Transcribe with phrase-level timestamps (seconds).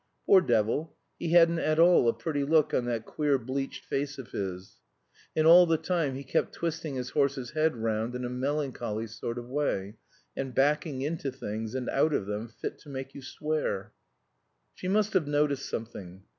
[0.25, 0.95] Poor devil!
[1.19, 4.77] he hadn't at all a pretty look on that queer bleached face of his.
[5.35, 9.37] And all the time he kept twisting his horse's head round in a melancholy sort
[9.37, 9.97] of way,
[10.35, 13.93] and backing into things and out of them, fit to make you swear.
[14.73, 16.23] She must have noticed something.